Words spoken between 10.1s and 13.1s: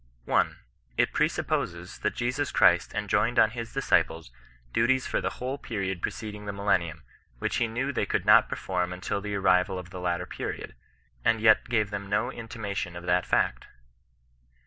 period, and yet gave them no intimation of